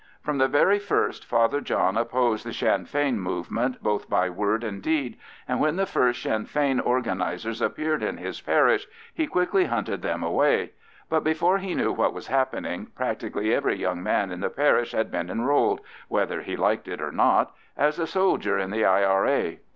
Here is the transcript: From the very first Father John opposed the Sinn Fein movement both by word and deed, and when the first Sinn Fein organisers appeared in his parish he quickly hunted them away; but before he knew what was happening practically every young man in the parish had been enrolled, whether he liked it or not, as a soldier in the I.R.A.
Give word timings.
From 0.19 0.39
the 0.39 0.47
very 0.47 0.79
first 0.79 1.23
Father 1.23 1.61
John 1.61 1.95
opposed 1.95 2.43
the 2.43 2.53
Sinn 2.53 2.85
Fein 2.85 3.19
movement 3.19 3.83
both 3.83 4.09
by 4.09 4.31
word 4.31 4.63
and 4.63 4.81
deed, 4.81 5.15
and 5.47 5.59
when 5.59 5.75
the 5.75 5.85
first 5.85 6.23
Sinn 6.23 6.45
Fein 6.45 6.79
organisers 6.79 7.61
appeared 7.61 8.01
in 8.01 8.17
his 8.17 8.41
parish 8.41 8.87
he 9.13 9.27
quickly 9.27 9.65
hunted 9.65 10.01
them 10.01 10.23
away; 10.23 10.71
but 11.07 11.23
before 11.23 11.59
he 11.59 11.75
knew 11.75 11.91
what 11.93 12.15
was 12.15 12.25
happening 12.29 12.87
practically 12.87 13.53
every 13.53 13.75
young 13.77 14.01
man 14.01 14.31
in 14.31 14.39
the 14.39 14.49
parish 14.49 14.91
had 14.91 15.11
been 15.11 15.29
enrolled, 15.29 15.81
whether 16.07 16.41
he 16.41 16.55
liked 16.57 16.87
it 16.87 16.99
or 16.99 17.11
not, 17.11 17.53
as 17.77 17.99
a 17.99 18.07
soldier 18.07 18.57
in 18.57 18.71
the 18.71 18.83
I.R.A. 18.83 19.59